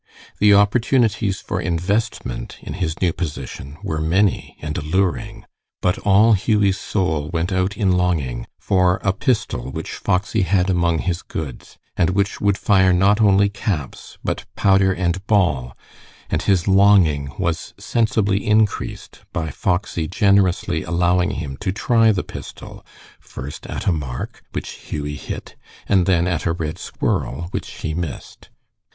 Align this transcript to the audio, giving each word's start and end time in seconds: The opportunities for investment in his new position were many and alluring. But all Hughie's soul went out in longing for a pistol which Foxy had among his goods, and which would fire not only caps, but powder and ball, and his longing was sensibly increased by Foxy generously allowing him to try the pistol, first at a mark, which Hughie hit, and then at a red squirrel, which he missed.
The 0.39 0.55
opportunities 0.55 1.41
for 1.41 1.61
investment 1.61 2.57
in 2.63 2.73
his 2.73 2.99
new 3.03 3.13
position 3.13 3.77
were 3.83 4.01
many 4.01 4.57
and 4.59 4.75
alluring. 4.75 5.45
But 5.79 5.99
all 5.99 6.33
Hughie's 6.33 6.79
soul 6.79 7.29
went 7.31 7.51
out 7.51 7.77
in 7.77 7.91
longing 7.91 8.47
for 8.57 8.99
a 9.03 9.13
pistol 9.13 9.69
which 9.69 9.91
Foxy 9.93 10.41
had 10.41 10.71
among 10.71 11.03
his 11.05 11.21
goods, 11.21 11.77
and 11.95 12.09
which 12.09 12.41
would 12.41 12.57
fire 12.57 12.91
not 12.93 13.21
only 13.21 13.47
caps, 13.47 14.17
but 14.23 14.45
powder 14.55 14.91
and 14.91 15.23
ball, 15.27 15.77
and 16.31 16.41
his 16.41 16.67
longing 16.67 17.31
was 17.37 17.75
sensibly 17.77 18.43
increased 18.43 19.19
by 19.31 19.51
Foxy 19.51 20.07
generously 20.07 20.81
allowing 20.81 21.29
him 21.29 21.57
to 21.57 21.71
try 21.71 22.11
the 22.11 22.23
pistol, 22.23 22.83
first 23.19 23.67
at 23.67 23.85
a 23.85 23.91
mark, 23.91 24.41
which 24.53 24.69
Hughie 24.69 25.13
hit, 25.15 25.55
and 25.87 26.07
then 26.07 26.25
at 26.25 26.47
a 26.47 26.53
red 26.53 26.79
squirrel, 26.79 27.49
which 27.51 27.69
he 27.83 27.93
missed. 27.93 28.49